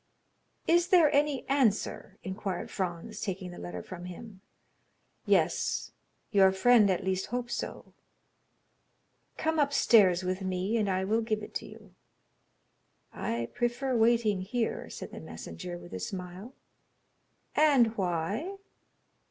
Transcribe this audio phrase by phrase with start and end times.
[0.65, 4.41] "Is there any answer?" inquired Franz, taking the letter from him.
[5.27, 7.93] "Yes—your friend at least hopes so."
[9.37, 11.93] "Come upstairs with me, and I will give it to you."
[13.13, 16.55] "I prefer waiting here," said the messenger, with a smile.
[17.55, 18.55] "And why?"